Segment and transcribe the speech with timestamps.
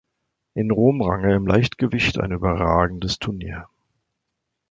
[0.55, 3.67] In Rom rang er im Leichtgewicht ein überragendes Turnier.